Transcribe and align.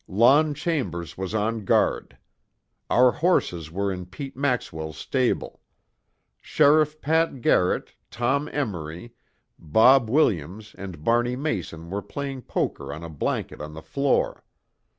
Lon 0.07 0.55
Chambers 0.55 1.15
was 1.15 1.35
on 1.35 1.63
guard. 1.63 2.17
Our 2.89 3.11
horses 3.11 3.69
were 3.69 3.91
in 3.93 4.07
Pete 4.07 4.35
Maxwell's 4.35 4.97
stable. 4.97 5.61
Sheriff 6.41 7.01
Pat 7.01 7.39
Garrett, 7.41 7.93
Tom 8.09 8.49
Emory, 8.51 9.13
Bob 9.59 10.09
Williams, 10.09 10.73
and 10.75 11.03
Barney 11.03 11.35
Mason 11.35 11.91
were 11.91 12.01
playing 12.01 12.41
poker 12.41 12.91
on 12.91 13.03
a 13.03 13.09
blanket 13.09 13.61
on 13.61 13.75
the 13.75 13.81
floor. 13.83 14.43